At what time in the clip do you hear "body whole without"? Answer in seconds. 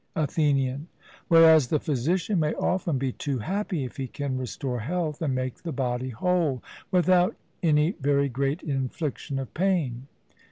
5.71-7.35